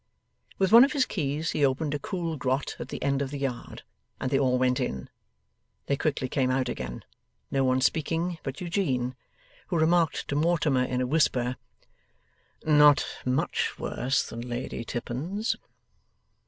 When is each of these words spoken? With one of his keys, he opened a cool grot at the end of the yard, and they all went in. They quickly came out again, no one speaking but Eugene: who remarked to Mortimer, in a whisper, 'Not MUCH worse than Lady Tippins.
With 0.57 0.71
one 0.71 0.83
of 0.83 0.93
his 0.93 1.05
keys, 1.05 1.51
he 1.51 1.63
opened 1.63 1.93
a 1.93 1.99
cool 1.99 2.35
grot 2.35 2.75
at 2.79 2.89
the 2.89 3.03
end 3.03 3.21
of 3.21 3.29
the 3.29 3.37
yard, 3.37 3.83
and 4.19 4.31
they 4.31 4.39
all 4.39 4.57
went 4.57 4.79
in. 4.79 5.11
They 5.85 5.95
quickly 5.95 6.27
came 6.27 6.49
out 6.49 6.67
again, 6.69 7.05
no 7.51 7.63
one 7.63 7.81
speaking 7.81 8.39
but 8.41 8.59
Eugene: 8.61 9.15
who 9.67 9.77
remarked 9.77 10.27
to 10.29 10.35
Mortimer, 10.35 10.83
in 10.85 11.01
a 11.01 11.05
whisper, 11.05 11.55
'Not 12.65 13.05
MUCH 13.27 13.77
worse 13.77 14.25
than 14.27 14.41
Lady 14.41 14.83
Tippins. 14.83 15.55